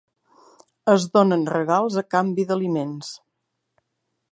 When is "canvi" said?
2.15-2.47